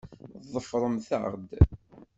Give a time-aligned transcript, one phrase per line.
[0.53, 1.49] Ḍefṛemt-aɣ-d!